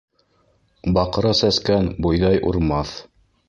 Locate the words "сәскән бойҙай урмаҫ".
1.41-2.99